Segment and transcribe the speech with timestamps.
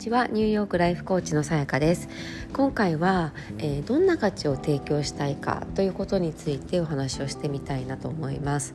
[0.00, 0.28] ちは。
[0.28, 2.08] ニューヨークライフコーチのさやかです。
[2.54, 8.74] 今回は、えー、どんな価値を提供したいかということについてお話をしてみたいなと思います。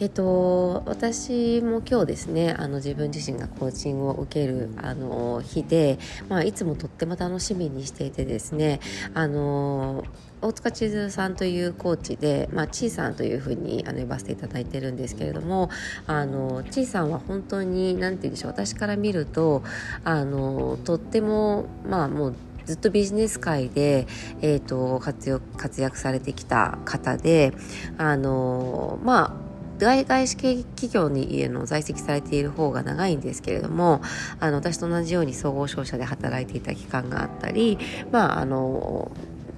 [0.00, 8.80] えっと、私も今日ですねあの自分自身がコーチングを受けるあの日で、まあ、いつもとっても楽しみにしていてですね
[9.12, 10.02] あの
[10.40, 15.68] 大塚千鶴さんというコーチで、まあ、ちいさんというふうにあの呼ばせていただいてるんですけれども
[16.06, 19.62] あのちいさんは本当に何て言うんでしょう私から見ると
[20.04, 24.06] あのとってもまあもうずっとビジネス界で、
[24.40, 27.52] えーと、活活躍されてきた方で
[27.98, 29.49] あのまあ
[29.80, 34.00] 外資系企業にの在籍されている方が長いんですけれども
[34.38, 37.78] あの私と同じように総合商社で働いていた期間があったり
[38.10, 39.10] まああの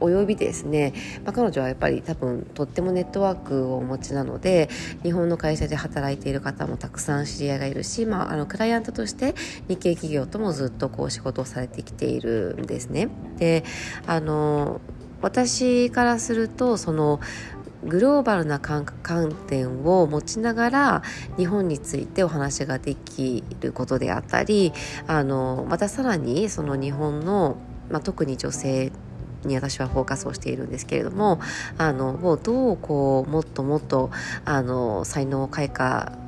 [0.00, 0.92] およびですね、
[1.24, 4.68] まあ、彼女はやっぱり多分とってもネットワークをお持ちなので
[5.02, 9.34] 日本の会社で働いている方もたくさん知り合いがいるし、まあ、あのクライアントとして
[9.68, 13.08] 日系企業ともずっとこう仕事をされてきているんですね。
[13.38, 13.64] で
[14.06, 14.80] あの
[15.22, 17.18] 私からするとその
[17.86, 18.86] グローバルな観
[19.46, 21.02] 点を持ちながら
[21.36, 24.72] 日本についてお話ができることであったり
[25.06, 27.56] あのまたさらにその日本の、
[27.90, 28.92] まあ、特に女性
[29.44, 31.40] に私はフォーカスをしているんですけれども
[31.76, 34.10] あのもうどうこうもっともっと
[34.44, 36.18] あの才能を開花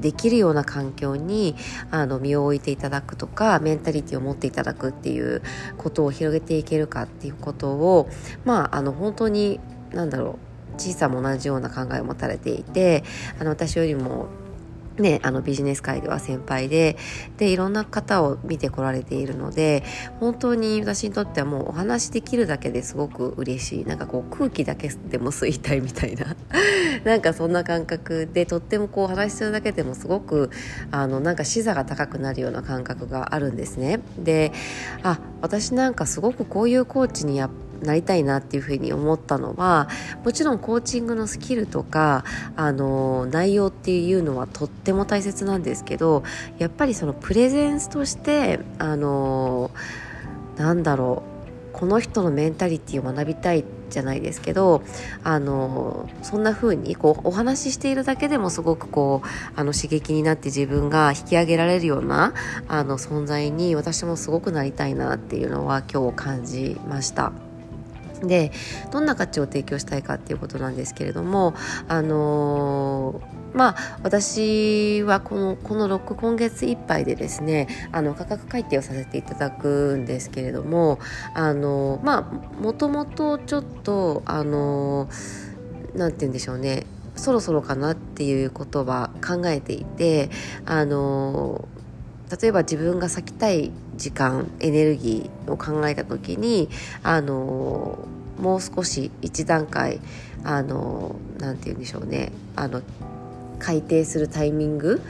[0.00, 1.56] できるような環境に
[1.90, 5.42] あの身を置いていただくとかメンタリティを持っていただくっていう
[5.76, 8.08] ことを広げていけるかっていうことを
[8.44, 9.60] まああの本当に
[9.92, 13.04] 何だろう小さも同じような考えを持たれていて
[13.38, 14.28] あの私よりも
[14.98, 16.96] ね、あのビジネス界では先輩で
[17.36, 19.84] でいろんな方を見てこられているので
[20.20, 23.84] 本当に私にとってはもうお話できるだけですごく嬉しい。
[23.84, 26.36] なんかこう空気だけでも吸いたいみたいな。
[27.04, 30.50] なんかそんな感覚でとってもこうお話しするだけでもすごく
[30.90, 34.00] あのなんか視座が高くなるような感覚があるんですね。
[34.18, 34.52] で
[35.02, 37.50] あ私なんかすごくこういうコーチにやっ
[37.82, 39.88] なりたいなっていうふうに思ったのは
[40.24, 42.24] もちろんコーチングのスキルとか
[42.56, 46.22] あの内容っていうのはとっても大切なんですけど
[46.58, 49.70] やっぱりそのプレゼンスとしてあの
[50.56, 51.38] なんだろう
[51.78, 54.82] この人のメンタリティを学びたいじゃないですけど
[55.22, 62.34] あのそんな風にこうお話ししているだけでもすごくこうあの刺激になって自分が引き上げられるような
[62.66, 67.47] あの存在に私もすごくなりたいなっていうのは今日感じました。
[68.22, 68.52] で
[68.90, 71.54] どんな価値を提供したいかっていうことなんですけれども
[71.88, 80.98] あのー、まあ私はこのこの6今月いっぱいでですねあの価格改定をさせていただくんですけれども
[81.34, 85.08] あのまあもともとちょっとあの
[85.94, 86.86] なんて言うんでしょうね
[87.16, 90.30] そろそろかなっていうことは考えていて
[90.64, 91.66] あの
[92.40, 96.70] 例えば自分が咲きたい時間エネルギーを考えた時に
[97.02, 97.98] あの
[98.38, 100.00] もう少し一段階
[100.44, 102.32] あのなて言うんでしょうね。
[102.56, 102.82] あの
[103.58, 105.02] 改定するタイミング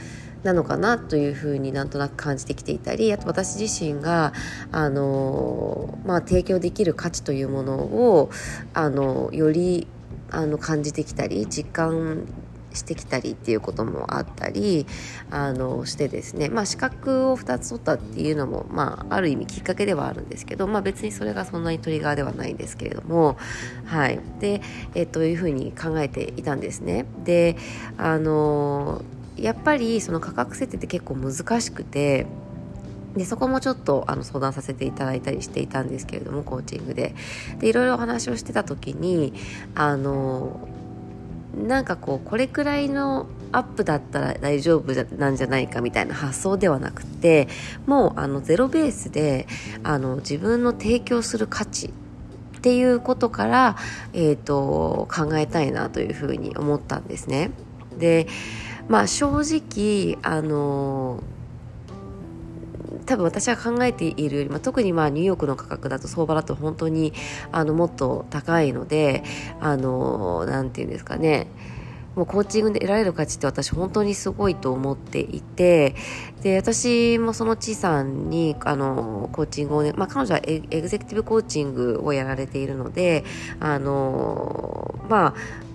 [0.43, 4.33] なのかなというふうになんとなく感じてきていたりあと私自身が
[4.71, 8.29] あの、まあ、提供できる価値というものを
[8.73, 9.87] あのより
[10.31, 12.25] あの感じてきたり実感
[12.79, 14.85] してきたりっていうこともあったり
[15.29, 23.37] あのしてですね、まあ、資格を2つ取ったっていうのも、まあ、ある意味きっかけではあるんですけど、まあ、別にそれがそんなにトリガーではないんですけれども、
[23.85, 24.61] はいで
[24.95, 27.05] えというふうに考えていたんですね。
[27.23, 27.55] で
[27.97, 29.03] あの
[29.37, 32.25] やっぱりその価格設定って結構難しくて
[33.15, 37.15] でそこもちょっとあの相談させていただいたりしていたんですけれどもコーチングで
[37.59, 39.33] でいろいろお話をしてた時に
[39.75, 40.67] あの
[41.55, 47.47] なんかこうこれくらいのアップだったら大丈夫なんじゃないかみたいな発想ではなくて
[47.87, 49.47] もうあのゼロベースで
[49.83, 53.77] あの自分の提供する価値っていうことから、
[54.13, 57.51] えーと、考えたいなというふうに思ったんですね。
[57.97, 58.27] で
[58.89, 61.23] まあ正直あの
[63.09, 67.11] 多分私が考えているより、まあ、特にまあニューヨークの価格だと相場だと本当に
[67.51, 69.23] あのもっと高いので
[69.59, 71.47] あのなんて言うんですかね。
[72.15, 75.95] もうコーチングで得られる価値って私本当にすごいと思っていて
[76.41, 83.23] で私もそのちさんにあのコーチングをね、まあ、彼女はエグゼクティブコーチングをやられているので
[83.59, 85.68] あのまあ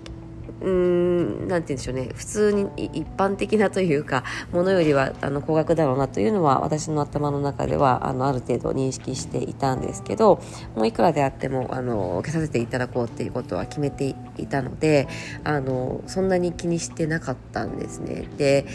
[0.61, 10.41] うーんなんて言うんでしょうね普通に一般的なというかものよりはあの高額だろうなというのは私の頭の中ではあのある程度認識していたんですけど
[10.75, 15.07] もういくらであってもあの受けさせていただこうっていうことは決めていたので
[15.43, 18.27] あのそんなに気にしてなかったんですね。
[18.37, 18.65] で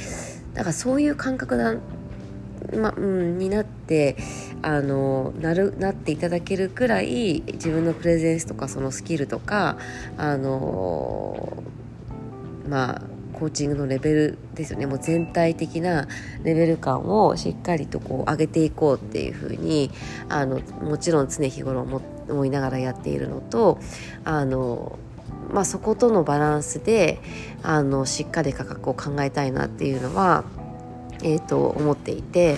[0.55, 1.77] だからそういう感覚だ
[2.77, 4.17] まうん、になって
[4.63, 9.77] あのなるなっていただけるくらい自分のプレゼンスとかそのスキルとか
[10.17, 11.63] あの
[12.69, 13.03] まあ
[13.33, 14.87] コーチングのレベルですよね。
[14.87, 16.07] もう全体的な
[16.43, 19.91] レベル感をしっかりとこう上げていこうっていうふうに
[20.29, 21.87] あのもちろん常日頃
[22.29, 23.79] 思いながらやっているのと
[24.25, 24.99] あの
[25.53, 27.21] まあ、そことのバランスで
[27.63, 30.45] あのしっかり価格を考えたいなっていうのは、
[31.23, 32.57] えーと思っていて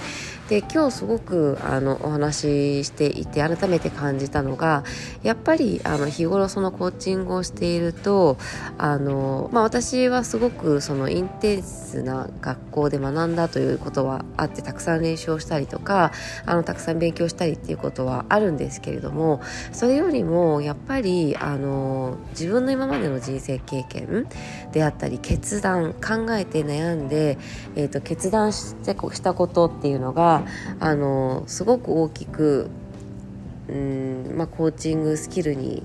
[0.52, 4.84] で今日すごくあのお話ししていて改めて感じたのが
[5.22, 8.36] やっぱりあの日頃そのコーチングをしていると
[8.76, 16.12] あの、まあ、私はすごくそのインテンスな学校で学んだということはあってたくさん練習をしたりとか
[16.44, 19.40] あのたくさん勉強したりっていうことはあるんですけれども
[19.72, 24.28] それよりもやっぱりあの自分の今までの人生経験
[24.72, 27.38] であったり決断考えて悩んで、
[27.74, 30.41] えーと、決断してしたことっていうのが
[30.80, 32.70] あのすごく大きく
[33.68, 35.82] うん、まあ、コーチングスキルに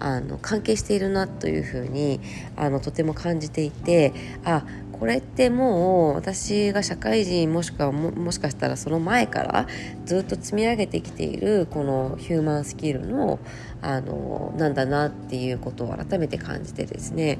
[0.00, 2.20] あの関係しているなというふうに
[2.56, 4.12] あのとても感じていて
[4.44, 9.66] あこれってもう私が社会人もしくはももしかしたらその前から
[10.04, 13.38] ずっと積み上げてきているこのヒューマンスキルの
[13.82, 17.38] あのなんだなっていうことを改めて感じてですね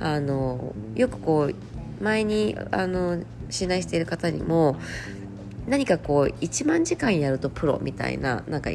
[0.00, 4.76] あのよくこう前にあの信頼している方にも
[5.66, 8.70] 何かこう1万時間やるとプロみたいななんか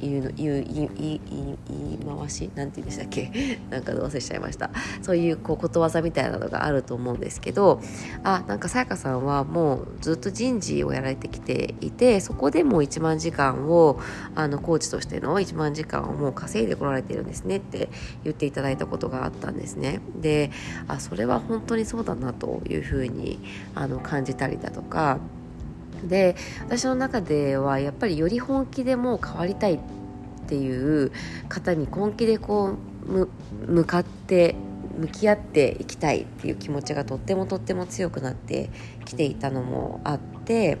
[0.00, 3.60] 言うの言う言いい言い回しなんて言うんでしたっけ？
[3.70, 4.70] なんか忘れちゃいました。
[5.00, 7.80] そういうこうことわざみたいなのがあると思うんですけど
[8.24, 14.00] あなんかさやかさんはもうずっと人事をやられてきていてそこでもう1万時間を
[14.34, 17.88] あのコーチとしての1万時間をもう稼いでこられてるんですねって
[18.24, 20.00] 言っていただいたことがあったんですね。
[20.20, 20.50] で
[20.88, 23.38] あそれは本当にそうだなというふうに
[23.76, 25.18] あの感じたりだとか
[26.04, 29.78] で私の中ではやっぱりより本気でもう変わりたいっ
[30.48, 31.12] ていう
[31.48, 32.76] 方に本気でこ
[33.06, 33.28] う
[33.66, 34.54] 向かって
[34.98, 38.70] 向き合っていきたいっていう気持ちがとってもとっても強くなって
[39.04, 40.78] きていたのもあって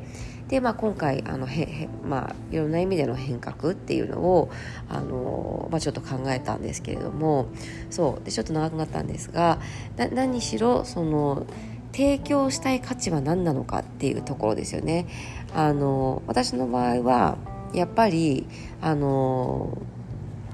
[0.48, 4.50] で、まあ、今回あのへへまあ、いろんな意味での変革っていうのを
[4.88, 7.48] あの、まあ、ちょっと考えたんですけれども
[7.90, 9.58] そうでちょっと長くなったんですが
[9.96, 11.46] 何しろその
[11.92, 15.06] 提供したい価値は何なのかっていうところですよね。
[15.54, 17.36] あの私の場合は
[17.74, 18.46] やっぱり
[18.80, 19.78] あの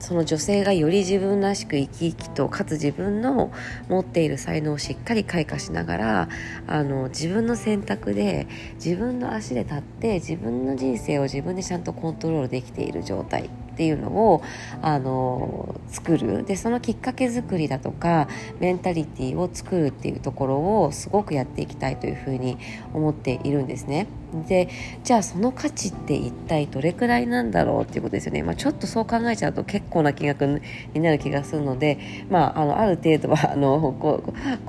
[0.00, 3.52] その女性がより自分らしく生き生きとかつ自分の
[3.88, 6.28] 持っている才能をしっかり開花しながら
[6.66, 14.42] あの自分の選択で自分の足で立って自分の人生を自分でちゃんとコントロールできている状態っていうのを
[14.82, 18.26] あの作るでそのきっかけ作りだとか
[18.58, 22.58] メンタリティーを作るっていうところをすごくやっていきたいというふうに
[22.92, 24.08] 思っているんですね。
[24.48, 24.68] で
[25.04, 30.60] じゃあその価値って一体どれくらいなんだろうっていうことですよね、まあ、ちょっとそう考えちゃうと結構な金額
[30.92, 34.22] になる気がするので、まあ、あのある程度はあのコ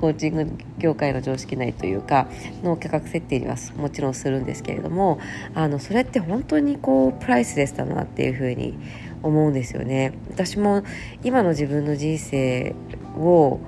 [0.06, 2.26] ーチング業界の常識内というか
[2.64, 5.20] の価格設定にはもちろんするんですけれども
[5.54, 8.76] あのそれって本当にこうプライスレスだなっていうふうに
[9.22, 10.14] 思うんですよね。
[10.30, 10.82] 私も
[11.22, 12.74] 今の自分の人生
[13.16, 13.60] を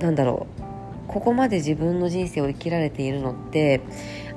[0.00, 0.60] なんだろう
[1.06, 3.80] ここまで自分の人生を生きられているのって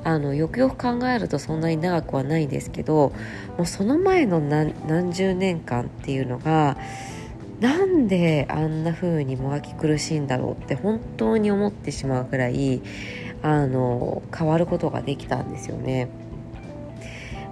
[0.03, 3.13] あのよくよく考えるとそんなに長くはないんですけど
[3.57, 6.77] もうその前の何何十年間っていうのが
[7.63, 12.81] なんであんな風にもがき苦しいんだろうって本当に思ってしまうくらい
[13.41, 16.09] あの変わることができたんですよね。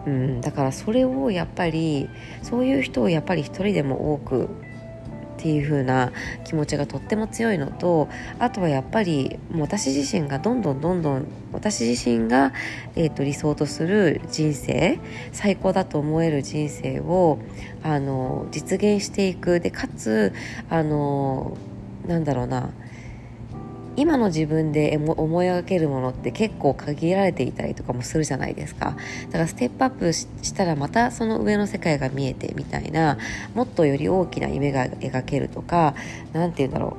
[0.06, 2.10] うん、だからそれをやっぱり
[2.42, 4.50] そういう人をやっぱり一人でも多く
[5.42, 6.12] っていう風な
[6.46, 12.54] 気持ちがとっても強いのとあとはやっぱりもう私自身がどんどんどんどん私自身が、
[12.96, 15.00] えーと、理想とする人生
[15.32, 17.40] 最高だと思える人生を
[17.82, 19.60] あの実現していく。
[19.60, 20.32] でかつ
[20.70, 21.58] あの
[22.08, 22.70] なんだろうな
[23.98, 28.96] 今の自分で思い描けるものって結構限られていたりとかもするじゃないですか。
[29.28, 33.18] だからステップアップしたらまたその上の世界が見えてみたいな
[33.54, 35.96] もっとより大きな夢が描けるとか
[36.34, 36.98] 何て言うんだろ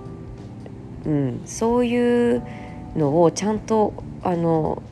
[1.06, 2.42] う、うん、そういう
[2.96, 4.82] のをちゃんとあの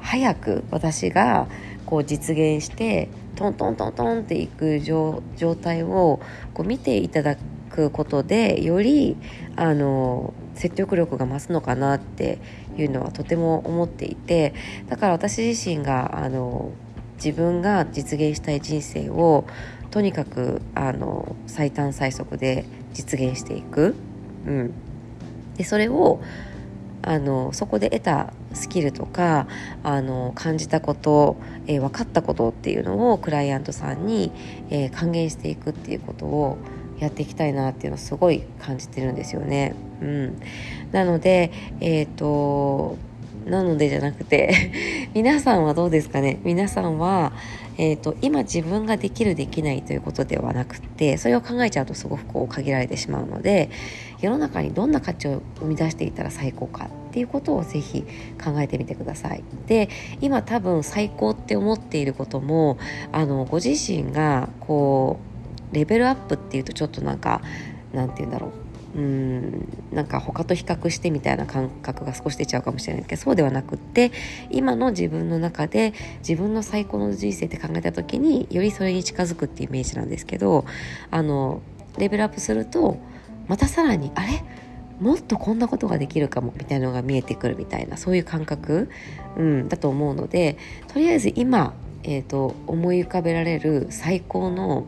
[0.00, 1.48] 早く私が
[1.86, 5.22] こう実現してトントントントンっていく状
[5.60, 6.20] 態を
[6.54, 7.36] こう見ていただ
[7.70, 9.16] くことでより
[9.56, 12.38] あの説得力が増すのかなって
[12.76, 14.54] いうのはとても思っていて
[14.88, 16.70] だから私自身があの
[17.16, 19.44] 自分が実現したい人生を
[19.90, 23.96] とにかくあの最短最速で実現していく、
[24.46, 24.74] うん、
[25.56, 26.22] でそれを
[27.02, 29.48] あのそこで得たスキルとか
[29.82, 34.30] あの感じたこと、えー、分かったことっていうのをクライアントさんに、
[34.70, 36.58] えー、還元していくっていうことを
[37.02, 39.74] やっていきたいなっていうのをすごい感じてるんですよね。
[40.00, 40.40] うん、
[40.92, 42.96] なので、えーと
[43.46, 44.70] なのでじゃなくて
[45.14, 46.38] 皆さんはどうですかね？
[46.44, 47.32] 皆さんは、
[47.76, 53.70] えーと、今自分ができるできないということではなくてそれを考えちゃうとすごくこう限られてしまうので
[54.20, 58.04] 世の中にどんな価値を生み出していたら最高かっていうことをぜひ
[58.42, 59.42] 考えてみてください。
[59.66, 59.88] で
[60.20, 62.78] 今多分最高って思っていることも
[63.10, 65.31] あのご自身がこう
[65.72, 67.42] レベルアップっていうとちょっとなんか
[67.92, 68.50] なんて言うんだろう。
[68.94, 74.12] うんなんか他と比較してみたいな感覚が少し出ちゃうかもしれないけどそうではなくって
[74.50, 80.66] 今の自分の中で自分の最高の人生って考えた時によりそれに近づくっていうイメージなんですけど
[81.10, 81.62] あの
[81.96, 82.98] レベルアップすると
[83.48, 84.44] またさらにあれ？
[85.00, 88.90] もっとこんなことができるかもみたいなのが見えてくるみたいなそういう感覚、
[89.38, 94.86] うん、だと思うのでとりあえず今、えーと思い浮かべられる最高の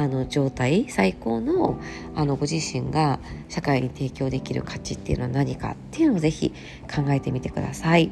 [0.00, 1.78] あの状態最高の
[2.14, 6.54] あのご自身が社会に提供できる価値っていうのは何かっていうのをぜひ
[6.90, 8.10] 考えてみてください。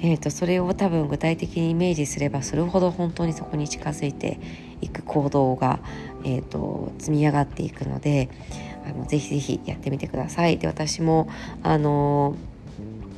[0.00, 4.40] えーと、それを多分具体的にイメージすればするほど本当にそこに近づいて
[4.80, 5.78] いく行動が、
[6.24, 8.28] えーと、積み上がっていくので
[8.84, 10.58] あのぜひぜひやってみてください。
[10.58, 11.28] で私も
[11.62, 12.36] あの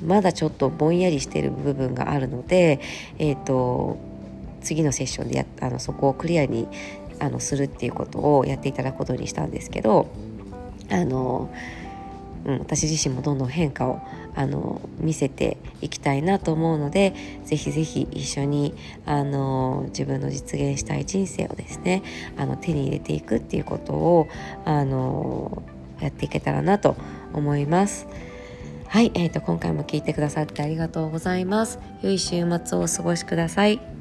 [0.06, 2.80] まだちょっとぼんやりしてる部分があるので、
[3.18, 3.98] えーと
[4.64, 6.66] 次のセッションでやあのそこをクリアに
[7.20, 10.08] あのするっていうことをやっていただくことにしたんですけど
[10.90, 11.52] あの、
[12.44, 14.00] うん、私自身もどんどん変化を
[14.36, 18.74] あの見せていきたいなと思うのでぜひぜひ一緒に
[19.06, 22.02] あの自分の実現したい人生をですね
[22.36, 24.28] あの手に入れていくっていうことを
[24.64, 25.62] あの
[26.00, 26.96] やっていけたらなと
[27.32, 28.06] 思います。
[28.88, 31.80] はい、えーと、と今回も聞いてくださってありがとうございます。
[32.02, 33.93] 良い週末をお過ごしください。